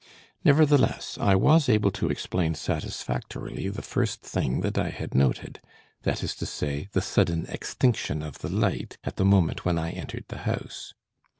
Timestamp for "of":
8.23-8.39